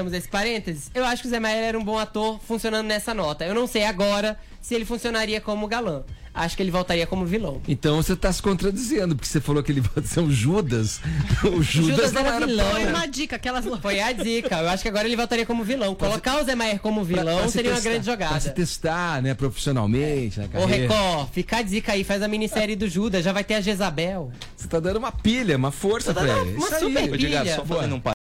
[0.00, 0.90] Temos esse parênteses.
[0.94, 3.44] Eu acho que o Zé Maier era um bom ator funcionando nessa nota.
[3.44, 6.02] Eu não sei agora se ele funcionaria como galã.
[6.32, 7.60] Acho que ele voltaria como vilão.
[7.68, 11.00] Então você está se contradizendo, porque você falou que ele pode ser um Judas.
[11.42, 12.70] O Judas, Judas não era era vilão.
[12.70, 13.64] Foi uma dica, aquelas.
[13.82, 14.56] Foi a dica.
[14.60, 15.94] Eu acho que agora ele voltaria como vilão.
[15.94, 18.24] Colocar o Zé Maier como Pra- vilão pra se seria uma testar, grande Pra se
[18.26, 18.50] jogada.
[18.54, 20.82] testar, né, profissionalmente, na Ô carreira.
[20.94, 24.30] Record, fica a dica aí, faz a minissérie do Judas, já vai ter a Jezabel.
[24.56, 26.54] Você tá dando uma pilha, uma força Tá pra ele.
[26.56, 26.80] uma Isso aí.
[26.80, 27.56] super Ô, Edgar, pilha.
[27.56, 28.14] só fazendo um par...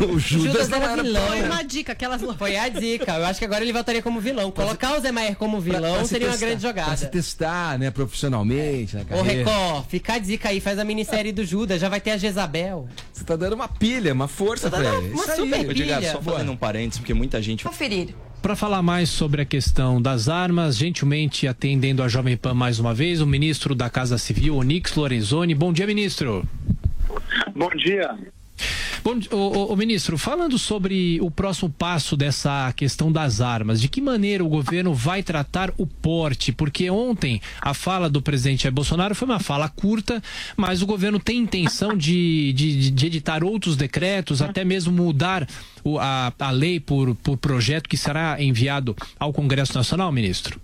[0.00, 1.26] O Judas, Judas não era vilão.
[1.28, 2.22] Foi uma dica, aquelas.
[2.36, 3.14] Foi a dica.
[3.16, 4.50] Eu acho que agora ele voltaria como vilão.
[4.50, 6.84] Colocar o Zé Maier como pra- vilão pra se seria uma testar, grande Pra se
[6.84, 7.06] jogada.
[7.06, 9.50] testar, né, profissionalmente, na Ô carreira.
[9.50, 12.88] Record, fica a dica aí, faz a minissérie do Judas, já vai ter a Jezabel.
[13.12, 15.12] Você tá dando uma pilha, uma força pra ele.
[15.12, 16.12] uma Isso super Ô, pilha.
[16.12, 18.14] só fazendo um parênteses, porque muita gente Conferir.
[18.40, 22.94] Para falar mais sobre a questão das armas, gentilmente atendendo a Jovem Pan mais uma
[22.94, 25.56] vez, o ministro da Casa Civil, Onix Lorenzoni.
[25.56, 26.48] Bom dia, ministro.
[27.54, 28.16] Bom dia.
[29.08, 34.02] Bom, ô, ô, ministro, falando sobre o próximo passo dessa questão das armas, de que
[34.02, 36.52] maneira o governo vai tratar o porte?
[36.52, 40.22] Porque ontem a fala do presidente Jair Bolsonaro foi uma fala curta,
[40.58, 45.48] mas o governo tem intenção de, de, de editar outros decretos, até mesmo mudar
[45.82, 50.60] o- a, a lei por, por projeto que será enviado ao Congresso Nacional, ministro?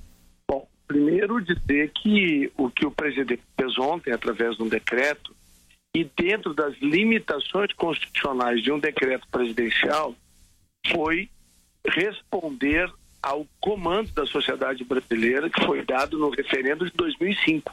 [0.50, 5.33] Bom, primeiro dizer que o que o presidente fez ontem, através de um decreto,
[5.94, 10.14] e dentro das limitações constitucionais de um decreto presidencial,
[10.90, 11.30] foi
[11.86, 12.92] responder
[13.22, 17.72] ao comando da sociedade brasileira que foi dado no referendo de 2005.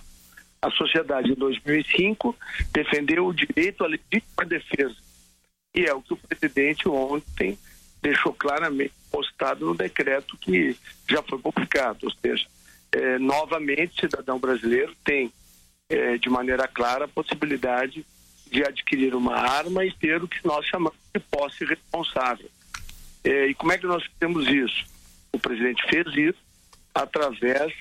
[0.61, 2.35] A sociedade em 2005
[2.71, 4.95] defendeu o direito à legítima defesa.
[5.73, 7.57] E é o que o presidente ontem
[8.01, 10.75] deixou claramente postado no decreto que
[11.09, 12.05] já foi publicado.
[12.05, 12.45] Ou seja,
[12.91, 15.31] eh, novamente, cidadão brasileiro tem,
[15.91, 18.05] eh, de maneira clara, a possibilidade
[18.49, 22.49] de adquirir uma arma e ter o que nós chamamos de posse responsável.
[23.25, 24.85] Eh, e como é que nós fizemos isso?
[25.33, 26.39] O presidente fez isso
[26.95, 27.73] através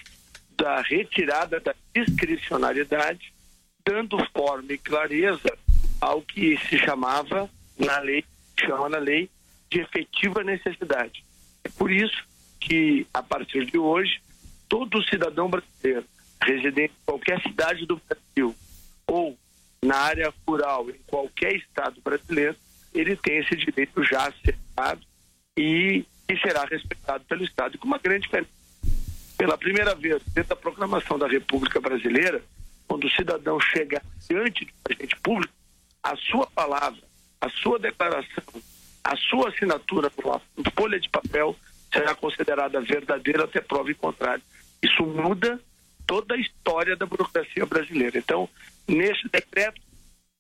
[0.57, 3.33] da retirada da discricionariedade,
[3.85, 5.57] dando forma e clareza
[6.01, 8.25] ao que se chamava na lei,
[8.59, 9.31] chama na lei
[9.71, 11.25] de efetiva necessidade.
[11.63, 12.25] É por isso
[12.59, 14.21] que, a partir de hoje,
[14.69, 16.05] todo cidadão brasileiro,
[16.43, 18.55] residente em qualquer cidade do Brasil
[19.07, 19.37] ou
[19.83, 22.57] na área rural, em qualquer estado brasileiro,
[22.95, 25.01] ele tem esse direito já acertado
[25.57, 26.05] e,
[26.43, 27.75] será respeitado pelo Estado.
[27.75, 28.51] E com uma grande diferença.
[29.37, 32.43] Pela primeira vez, dentro da proclamação da República Brasileira,
[32.87, 35.53] quando o cidadão chega diante do presidente público,
[36.03, 37.01] a sua palavra,
[37.41, 38.45] a sua declaração,
[39.03, 40.41] a sua assinatura numa
[40.77, 41.57] folha de papel
[41.93, 44.43] será considerada verdadeira até prova em contrário.
[44.83, 45.61] Isso muda
[46.11, 48.19] toda a história da burocracia brasileira.
[48.19, 48.49] Então,
[48.89, 49.81] nesse decreto,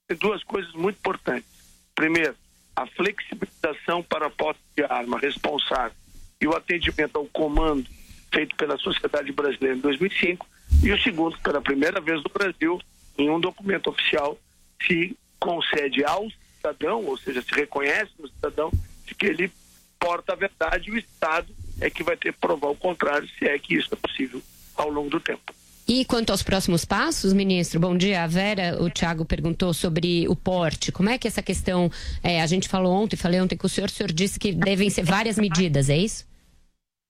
[0.08, 1.48] tem duas coisas muito importantes.
[1.94, 2.34] Primeiro,
[2.74, 5.96] a flexibilização para a posse de arma responsável
[6.40, 7.88] e o atendimento ao comando
[8.32, 10.44] feito pela sociedade brasileira em 2005.
[10.82, 12.80] E o segundo, pela primeira vez no Brasil,
[13.16, 14.36] em um documento oficial,
[14.84, 18.72] se concede ao cidadão, ou seja, se reconhece no cidadão,
[19.06, 19.52] de que ele
[20.00, 23.44] porta a verdade e o Estado é que vai ter que provar o contrário, se
[23.46, 24.42] é que isso é possível
[24.74, 25.59] ao longo do tempo.
[25.92, 27.80] E quanto aos próximos passos, ministro?
[27.80, 30.92] Bom dia, a Vera, o Tiago perguntou sobre o porte.
[30.92, 31.90] Como é que essa questão,
[32.22, 34.88] é, a gente falou ontem, falei ontem com o senhor, o senhor disse que devem
[34.88, 36.24] ser várias medidas, é isso?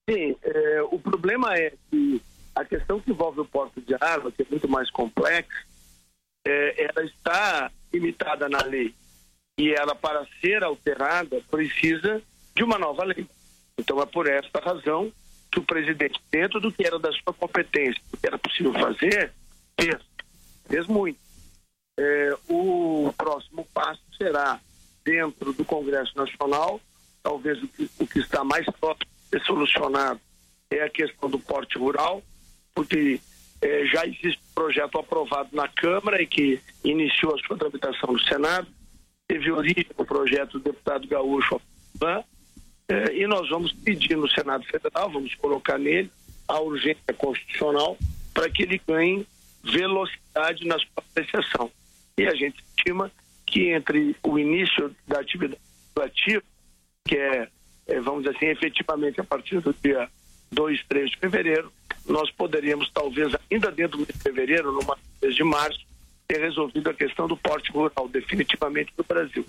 [0.09, 2.19] Sim, é, o problema é que
[2.55, 5.63] a questão que envolve o porte de arma, que é muito mais complexa,
[6.43, 8.95] é, ela está limitada na lei.
[9.59, 12.19] E ela, para ser alterada, precisa
[12.55, 13.27] de uma nova lei.
[13.77, 15.11] Então, é por esta razão
[15.51, 19.33] que o presidente, dentro do que era da sua competência, o que era possível fazer,
[19.79, 19.95] fez.
[20.67, 21.19] Fez muito.
[21.99, 24.59] É, o próximo passo será
[25.03, 26.79] dentro do Congresso Nacional,
[27.21, 30.19] talvez o que, o que está mais próximo de ser solucionado
[30.69, 32.23] é a questão do porte rural,
[32.73, 33.19] porque
[33.61, 38.19] eh, já existe um projeto aprovado na Câmara e que iniciou a sua tramitação no
[38.21, 38.67] Senado,
[39.27, 41.61] teve origem o projeto do deputado Gaúcho
[41.99, 42.23] Alain,
[42.91, 46.11] eh, e nós vamos pedir no Senado Federal, vamos colocar nele
[46.45, 47.97] a urgência constitucional
[48.33, 49.25] para que ele ganhe
[49.63, 51.71] velocidade na sua apreciação.
[52.17, 53.09] E a gente estima
[53.45, 55.61] que entre o início da atividade
[55.95, 56.43] legislativa,
[57.05, 57.47] que é,
[57.87, 60.09] é, vamos dizer assim, efetivamente a partir do dia
[60.51, 61.71] 2, 3 de fevereiro,
[62.05, 64.81] nós poderíamos, talvez, ainda dentro do mês de fevereiro, no
[65.21, 65.79] mês de março,
[66.27, 69.45] ter resolvido a questão do porte rural, definitivamente no Brasil.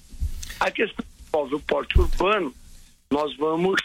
[0.60, 2.54] A questão que envolve o porte urbano,
[3.12, 3.78] nós vamos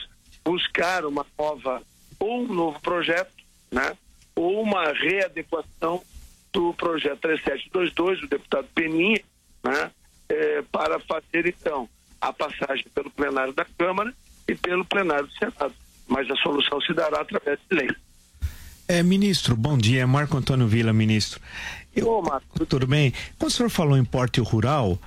[0.43, 1.81] buscar uma nova,
[2.17, 3.29] ou um novo projeto,
[3.69, 3.95] né?
[4.33, 6.01] ou uma readequação
[6.53, 9.21] do projeto 3722 do deputado Peninha,
[9.61, 9.91] né?
[10.29, 11.89] Eh, para fazer, então,
[12.21, 14.13] a passagem pelo plenário da Câmara
[14.47, 15.73] e pelo plenário do Senado.
[16.07, 17.89] Mas a solução se dará através de lei.
[18.87, 20.07] É, ministro, bom dia.
[20.07, 21.41] Marco Antônio Vila, ministro.
[21.93, 22.65] Eu, Ô, Marco.
[22.65, 23.13] Tudo bem?
[23.37, 24.97] Quando o senhor falou em porte rural,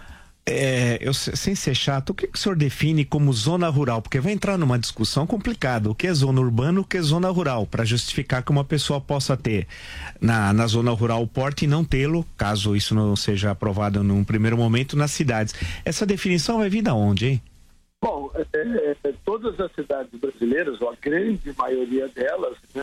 [0.46, 4.02] é, eu, sem ser chato, o que, que o senhor define como zona rural?
[4.02, 5.90] Porque vai entrar numa discussão complicada.
[5.90, 7.66] O que é zona urbana, o que é zona rural?
[7.66, 9.66] Para justificar que uma pessoa possa ter
[10.20, 14.24] na, na zona rural o porte e não tê-lo, caso isso não seja aprovado num
[14.24, 15.54] primeiro momento, nas cidades.
[15.84, 17.42] Essa definição vai vir da onde, hein?
[18.02, 22.82] Bom, é, é, todas as cidades brasileiras, ou a grande maioria delas, né,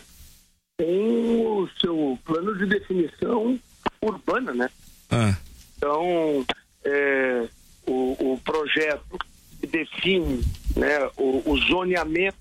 [0.78, 3.60] tem o seu plano de definição
[4.00, 4.70] urbana, né?
[5.10, 5.36] Ah,
[5.76, 6.46] Então,
[6.84, 7.48] é,
[7.86, 9.18] o, o projeto
[9.60, 10.44] que define
[10.76, 12.38] né, o, o zoneamento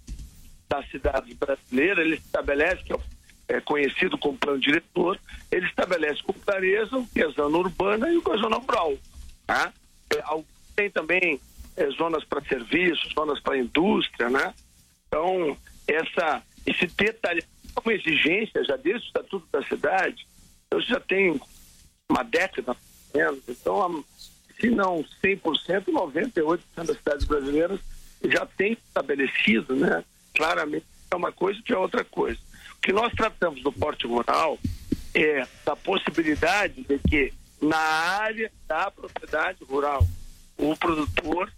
[0.69, 2.99] das cidades brasileiras, ele estabelece, que é,
[3.49, 5.19] é conhecido como plano diretor,
[5.50, 8.94] ele estabelece com clareza o que é zona urbana e o que é zona rural.
[9.47, 9.73] Tá?
[10.11, 10.23] É,
[10.75, 11.41] tem também
[11.77, 14.53] é, zonas para serviços, zonas para indústria, né?
[15.06, 15.56] Então,
[15.87, 20.27] essa, esse detalhe é uma exigência já desde o Estatuto da Cidade,
[20.71, 21.41] eu já tenho
[22.11, 22.77] uma década,
[23.14, 24.05] menos, então,
[24.61, 27.81] se não 100%, 98% das cidades brasileiras
[28.25, 30.05] já tem estabelecido, né?
[30.35, 32.38] Claramente é uma coisa que é outra coisa.
[32.76, 34.58] O que nós tratamos do porte rural
[35.14, 40.06] é da possibilidade de que na área da propriedade rural,
[40.59, 41.50] o produtor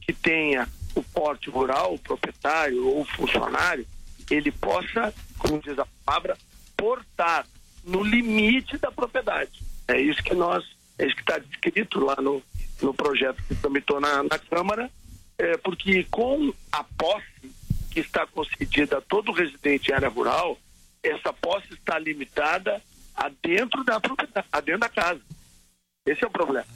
[0.00, 3.86] que tenha o porte rural, o proprietário ou o funcionário,
[4.30, 6.36] ele possa, como diz a palavra,
[6.76, 7.46] portar
[7.84, 9.62] no limite da propriedade.
[9.86, 10.64] É isso que nós,
[10.98, 12.42] é isso que está descrito lá no,
[12.82, 14.90] no projeto que tramitou na, na Câmara,
[15.38, 17.52] é, porque com a posse
[17.90, 20.58] que está concedida a todo residente em área rural,
[21.02, 22.82] essa posse está limitada
[23.14, 25.20] a dentro da propriedade, a dentro da casa.
[26.06, 26.66] Esse é o problema.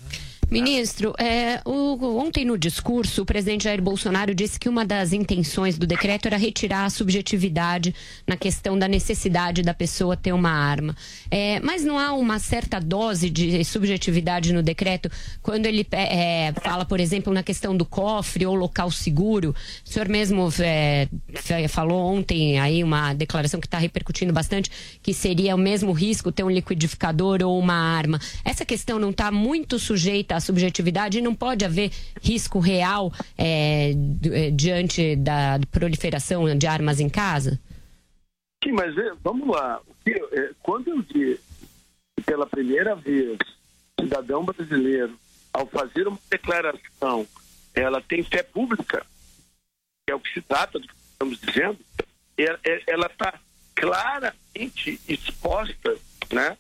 [0.51, 5.77] Ministro, é, o- ontem no discurso, o presidente Jair Bolsonaro disse que uma das intenções
[5.77, 7.95] do decreto era retirar a subjetividade
[8.27, 10.97] na questão da necessidade da pessoa ter uma arma.
[11.31, 15.11] É, mas não há uma certa dose de subjetividade no decreto
[15.43, 19.55] quando ele é, fala, por exemplo, na questão do cofre ou local seguro?
[19.85, 21.09] O senhor mesmo é,
[21.69, 24.71] falou ontem aí uma declaração que está repercutindo bastante
[25.03, 28.19] que seria o mesmo risco ter um liquidificador ou uma arma.
[28.43, 31.91] Essa questão não está muito sujeita à subjetividade e não pode haver
[32.23, 33.93] risco real é,
[34.33, 37.61] é, diante da proliferação de armas em casa?
[38.65, 39.81] Sim, mas é, vamos lá.
[40.07, 41.39] É, quando eu que
[42.25, 43.39] pela primeira vez,
[44.01, 45.19] cidadão brasileiro,
[45.53, 47.27] ao fazer uma declaração,
[47.75, 49.07] ela tem fé pública,
[50.09, 51.79] é o que se trata do que estamos dizendo,
[52.87, 53.39] ela está
[53.75, 55.97] claramente exposta
[56.33, 56.57] né,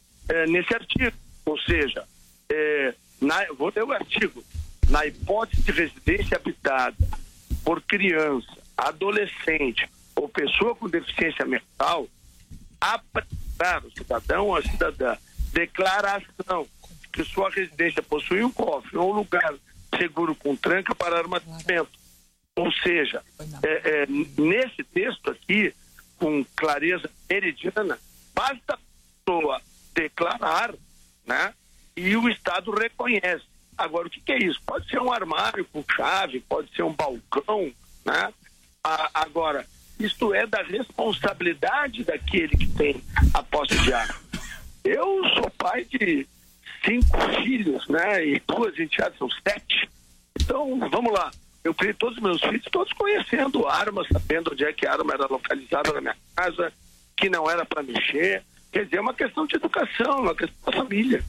[0.49, 1.17] nesse artigo.
[1.45, 2.07] Ou seja,
[2.51, 4.43] é, na, vou ler o artigo.
[4.88, 6.97] Na hipótese de residência habitada
[7.65, 12.09] por criança, adolescente ou pessoa com deficiência mental,
[12.81, 15.17] apresentar o cidadão ou a cidadã
[15.53, 16.67] declaração
[17.12, 19.55] que sua residência possui um cofre ou um lugar
[19.97, 21.91] seguro com tranca para armazenamento.
[22.56, 23.23] Ou seja,
[23.62, 25.75] é, é, nesse texto aqui,
[26.17, 27.99] com clareza meridiana,
[28.35, 28.79] basta a
[29.25, 29.61] pessoa
[29.94, 30.75] declarar,
[31.26, 31.55] né?
[31.99, 33.45] E o Estado reconhece.
[33.77, 34.61] Agora, o que, que é isso?
[34.67, 37.71] Pode ser um armário com chave, pode ser um balcão,
[38.05, 38.33] né?
[38.85, 39.67] A- agora,
[39.99, 43.02] isto é da responsabilidade daquele que tem
[43.35, 44.14] a posse de arma.
[44.85, 46.26] Eu sou pai de
[46.85, 48.25] cinco filhos, né?
[48.26, 49.88] E duas enteadas, são sete.
[50.40, 51.31] Então, vamos lá.
[51.64, 55.12] Eu criei todos os meus filhos, todos conhecendo armas, sabendo onde é que a arma
[55.14, 56.73] era localizada na minha casa,
[57.17, 58.43] que não era para mexer.
[58.73, 61.23] Quer dizer, é uma questão de educação, uma questão da família.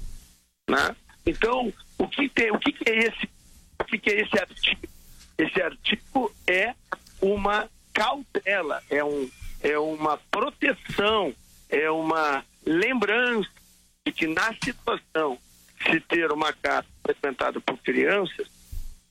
[0.69, 0.95] Né?
[1.25, 3.29] Então, o que, tem, o que, que é esse?
[3.79, 4.87] O que, que é esse artigo?
[5.37, 6.75] Esse artigo é
[7.21, 9.29] uma cautela, é, um,
[9.61, 11.33] é uma proteção,
[11.69, 13.49] é uma lembrança
[14.05, 15.37] de que na situação
[15.83, 18.47] se ter uma casa frequentada por crianças,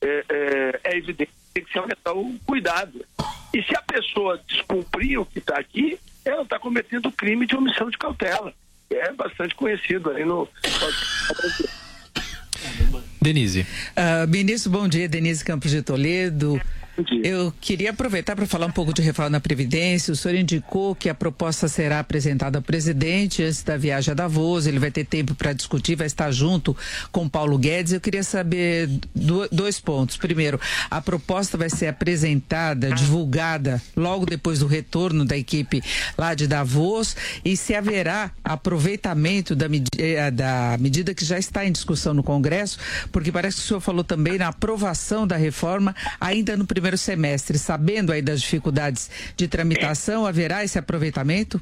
[0.01, 3.05] é, é, é evidente que tem que se aumentar o cuidado.
[3.53, 7.89] E se a pessoa descumprir o que está aqui, ela está cometendo crime de omissão
[7.89, 8.53] de cautela.
[8.91, 10.47] É bastante conhecido aí no.
[13.21, 13.65] Denise.
[13.95, 15.07] Ah, ministro, bom dia.
[15.07, 16.59] Denise Campos de Toledo.
[17.23, 20.11] Eu queria aproveitar para falar um pouco de reforma na Previdência.
[20.11, 24.67] O senhor indicou que a proposta será apresentada ao presidente antes da viagem a Davos.
[24.67, 26.75] Ele vai ter tempo para discutir, vai estar junto
[27.11, 27.93] com Paulo Guedes.
[27.93, 28.89] Eu queria saber
[29.51, 30.17] dois pontos.
[30.17, 35.81] Primeiro, a proposta vai ser apresentada, divulgada logo depois do retorno da equipe
[36.17, 41.71] lá de Davos e se haverá aproveitamento da, eh, da medida que já está em
[41.71, 42.77] discussão no Congresso,
[43.11, 47.57] porque parece que o senhor falou também na aprovação da reforma ainda no primeiro semestre,
[47.57, 51.61] sabendo aí das dificuldades de tramitação, haverá esse aproveitamento?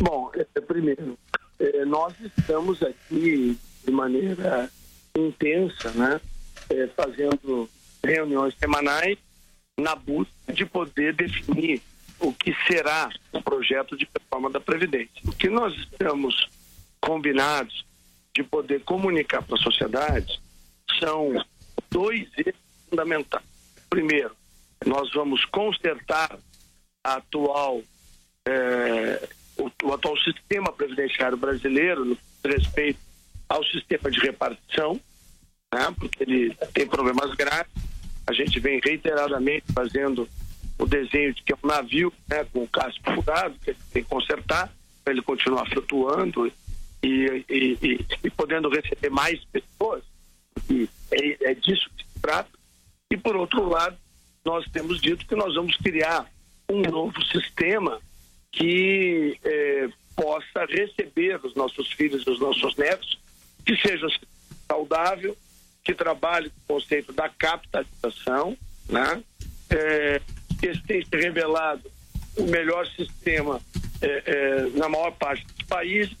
[0.00, 1.18] Bom, é, primeiro,
[1.58, 4.70] é, nós estamos aqui de maneira
[5.16, 6.20] intensa, né,
[6.70, 7.68] é, fazendo
[8.04, 9.18] reuniões semanais
[9.78, 11.82] na busca de poder definir
[12.18, 15.10] o que será o projeto de reforma da Previdência.
[15.24, 16.48] O que nós estamos
[17.00, 17.84] combinados
[18.34, 20.40] de poder comunicar para a sociedade
[20.98, 21.34] são
[21.90, 23.49] dois eixos fundamentais.
[23.90, 24.30] Primeiro,
[24.86, 26.38] nós vamos consertar
[27.04, 27.82] a atual,
[28.46, 29.28] é,
[29.58, 33.00] o, o, atual sistema previdenciário brasileiro no respeito
[33.48, 34.98] ao sistema de repartição,
[35.74, 37.72] né, porque ele tem problemas graves.
[38.26, 40.28] A gente vem reiteradamente fazendo
[40.78, 44.08] o desenho de que é um navio né, com o casco furado, que tem que
[44.08, 46.46] consertar, para ele continuar flutuando
[47.02, 50.04] e, e, e, e podendo receber mais pessoas.
[50.70, 52.59] E é, é disso que se trata.
[53.10, 53.96] E, por outro lado,
[54.44, 56.30] nós temos dito que nós vamos criar
[56.68, 58.00] um novo sistema
[58.52, 63.18] que é, possa receber os nossos filhos e os nossos netos,
[63.66, 64.06] que seja
[64.68, 65.36] saudável,
[65.82, 68.56] que trabalhe com o conceito da capitalização,
[68.88, 69.22] né?
[69.70, 70.20] É,
[70.60, 71.90] que se revelado
[72.36, 73.60] o melhor sistema
[74.00, 76.16] é, é, na maior parte dos países,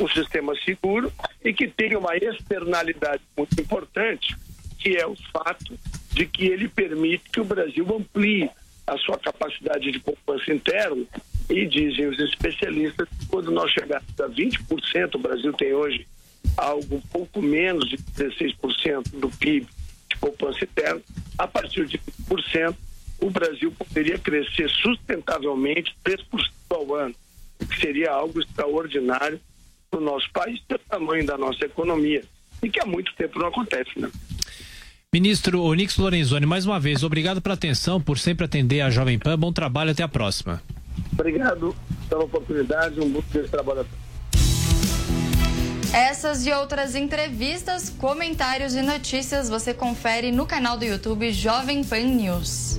[0.00, 1.12] um sistema seguro
[1.44, 4.36] e que tenha uma externalidade muito importante,
[4.78, 5.78] que é o fato
[6.18, 8.50] de que ele permite que o Brasil amplie
[8.84, 11.04] a sua capacidade de poupança interna
[11.48, 16.08] e dizem os especialistas que quando nós chegarmos a 20%, o Brasil tem hoje
[16.56, 19.68] algo um pouco menos de 16% do PIB
[20.10, 21.00] de poupança interna,
[21.38, 22.74] a partir de 20%,
[23.20, 26.18] o Brasil poderia crescer sustentavelmente 3%
[26.70, 27.14] ao ano,
[27.60, 29.40] o que seria algo extraordinário
[29.88, 32.24] para o nosso país, pelo tamanho da nossa economia,
[32.60, 34.10] e que há muito tempo não acontece, né?
[35.14, 39.38] Ministro Onix Lorenzoni, mais uma vez, obrigado pela atenção, por sempre atender a Jovem Pan.
[39.38, 40.62] Bom trabalho, até a próxima.
[41.14, 41.74] Obrigado
[42.10, 43.96] pela oportunidade, um bom dia de trabalho a todos.
[45.94, 52.00] Essas e outras entrevistas, comentários e notícias você confere no canal do YouTube Jovem Pan
[52.00, 52.78] News.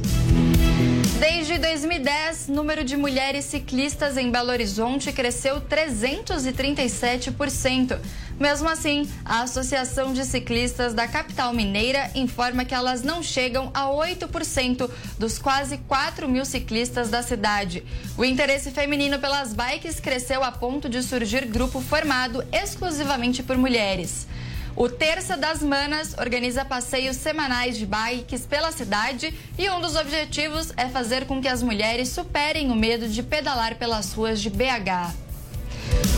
[1.20, 7.98] Desde 2010, o número de mulheres ciclistas em Belo Horizonte cresceu 337%.
[8.40, 13.88] Mesmo assim, a Associação de Ciclistas da capital mineira informa que elas não chegam a
[13.88, 17.84] 8% dos quase 4 mil ciclistas da cidade.
[18.18, 24.26] O interesse feminino pelas bikes cresceu a ponto de surgir grupo formado exclusivamente por mulheres.
[24.74, 30.72] O Terça das Manas organiza passeios semanais de bikes pela cidade e um dos objetivos
[30.78, 35.29] é fazer com que as mulheres superem o medo de pedalar pelas ruas de BH.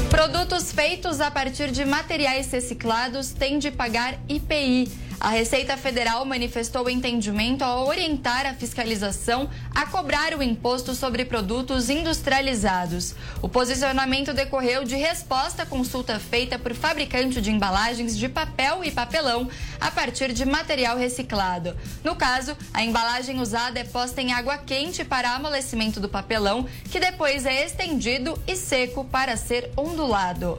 [0.10, 5.01] Produtos feitos a partir de materiais reciclados têm de pagar IPI.
[5.22, 11.92] A Receita Federal manifestou entendimento ao orientar a fiscalização a cobrar o imposto sobre produtos
[11.92, 13.14] industrializados.
[13.40, 18.90] O posicionamento decorreu de resposta à consulta feita por fabricante de embalagens de papel e
[18.90, 19.48] papelão
[19.80, 21.78] a partir de material reciclado.
[22.04, 27.00] No caso, a embalagem usada é posta em água quente para amolecimento do papelão, que
[27.00, 30.58] depois é estendido e seco para ser ondulado.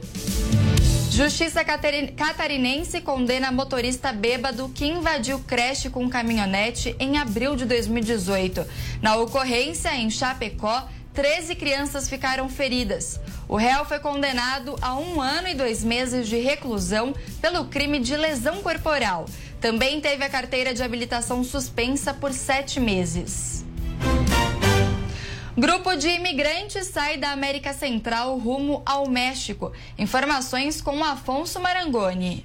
[1.15, 8.65] Justiça catarinense condena motorista bêbado que invadiu creche com caminhonete em abril de 2018.
[8.99, 13.19] Na ocorrência, em Chapecó, 13 crianças ficaram feridas.
[13.47, 18.17] O réu foi condenado a um ano e dois meses de reclusão pelo crime de
[18.17, 19.25] lesão corporal.
[19.61, 23.62] Também teve a carteira de habilitação suspensa por sete meses.
[25.55, 29.71] Grupo de imigrantes sai da América Central rumo ao México.
[29.99, 32.43] Informações com Afonso Marangoni.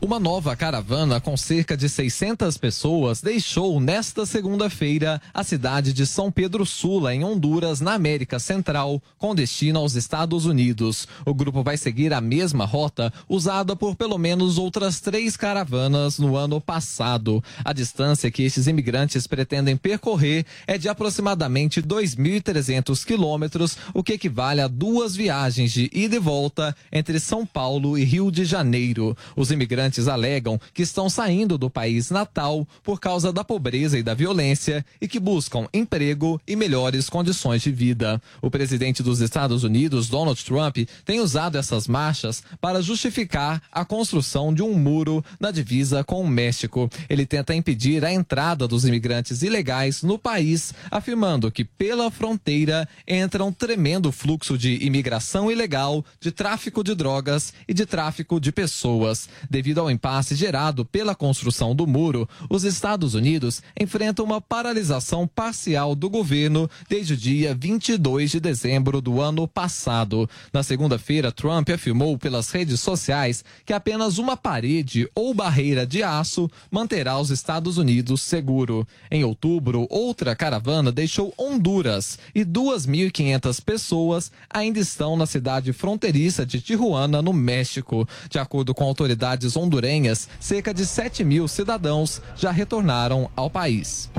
[0.00, 6.30] Uma nova caravana com cerca de 600 pessoas deixou nesta segunda-feira a cidade de São
[6.30, 11.08] Pedro Sula, em Honduras, na América Central, com destino aos Estados Unidos.
[11.26, 16.36] O grupo vai seguir a mesma rota usada por pelo menos outras três caravanas no
[16.36, 17.42] ano passado.
[17.64, 24.60] A distância que estes imigrantes pretendem percorrer é de aproximadamente 2.300 quilômetros, o que equivale
[24.60, 29.16] a duas viagens de ida e volta entre São Paulo e Rio de Janeiro.
[29.34, 34.12] Os imigrantes alegam que estão saindo do país natal por causa da pobreza e da
[34.12, 38.20] violência e que buscam emprego e melhores condições de vida.
[38.42, 44.52] O presidente dos Estados Unidos, Donald Trump, tem usado essas marchas para justificar a construção
[44.52, 46.90] de um muro na divisa com o México.
[47.08, 53.44] Ele tenta impedir a entrada dos imigrantes ilegais no país, afirmando que pela fronteira entra
[53.44, 59.28] um tremendo fluxo de imigração ilegal, de tráfico de drogas e de tráfico de pessoas.
[59.48, 65.94] Devido ao impasse gerado pela construção do muro, os Estados Unidos enfrentam uma paralisação parcial
[65.94, 70.28] do governo desde o dia 22 de dezembro do ano passado.
[70.52, 76.50] Na segunda-feira, Trump afirmou pelas redes sociais que apenas uma parede ou barreira de aço
[76.70, 78.86] manterá os Estados Unidos seguro.
[79.10, 86.60] Em outubro, outra caravana deixou Honduras e 2.500 pessoas ainda estão na cidade fronteiriça de
[86.60, 88.08] Tijuana, no México.
[88.28, 94.10] De acordo com autoridades hondurenhas, cerca de 7 mil cidadãos já retornaram ao país.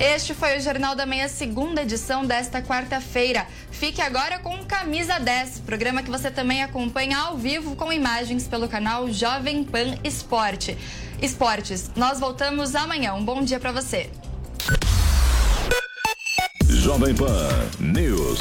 [0.00, 3.46] Este foi o Jornal da Manhã, segunda edição desta quarta-feira.
[3.70, 8.68] Fique agora com Camisa 10, programa que você também acompanha ao vivo com imagens pelo
[8.68, 10.76] canal Jovem Pan Esporte.
[11.22, 11.90] Esportes.
[11.94, 13.14] Nós voltamos amanhã.
[13.14, 14.10] Um bom dia para você.
[16.68, 18.38] Jovem Pan News.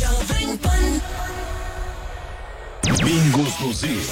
[0.00, 1.31] Jovem Pan.
[3.00, 4.10] Bingos dos Is.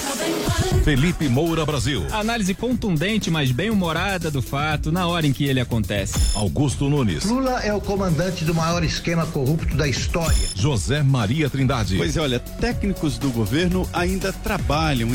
[0.85, 2.07] Felipe Moura Brasil.
[2.11, 6.37] Análise contundente, mas bem humorada do fato na hora em que ele acontece.
[6.37, 7.25] Augusto Nunes.
[7.25, 10.49] Lula é o comandante do maior esquema corrupto da história.
[10.55, 11.97] José Maria Trindade.
[11.97, 15.09] Pois é, olha, técnicos do governo ainda trabalham.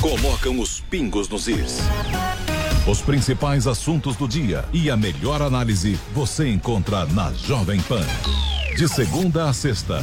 [0.00, 1.78] Colocam os pingos nos is.
[2.86, 8.04] Os principais assuntos do dia e a melhor análise você encontra na Jovem Pan.
[8.76, 10.02] De segunda a sexta.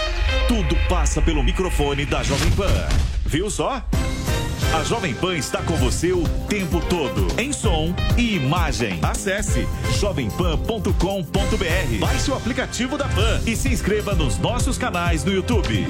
[0.51, 2.89] tudo passa pelo microfone da Jovem Pan.
[3.25, 3.81] Viu só?
[4.77, 8.99] A Jovem Pan está com você o tempo todo, em som e imagem.
[9.01, 9.65] Acesse
[9.97, 15.87] jovempan.com.br, baixe o aplicativo da Pan e se inscreva nos nossos canais no YouTube.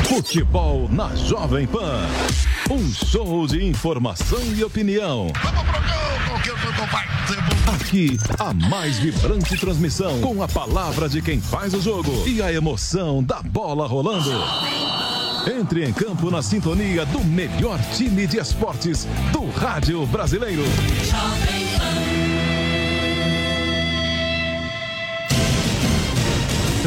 [0.00, 2.04] Futebol na Jovem Pan.
[2.68, 5.28] Um show de informação e opinião.
[7.66, 12.52] Aqui, a mais vibrante transmissão, com a palavra de quem faz o jogo e a
[12.52, 14.30] emoção da bola rolando.
[15.58, 20.62] Entre em campo na sintonia do melhor time de esportes do rádio brasileiro.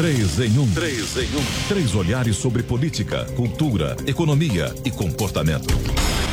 [0.00, 0.66] Três em um.
[0.72, 1.68] Três em um.
[1.68, 5.74] Três olhares sobre política, cultura, economia e comportamento.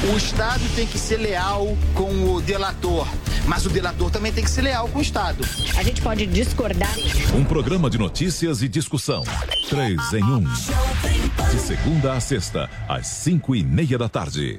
[0.09, 3.05] O Estado tem que ser leal com o delator,
[3.45, 5.43] mas o delator também tem que ser leal com o Estado.
[5.75, 6.95] A gente pode discordar.
[7.35, 9.25] Um programa de notícias e discussão.
[9.67, 10.45] Três em um.
[11.51, 14.57] De segunda a sexta, às cinco e meia da tarde.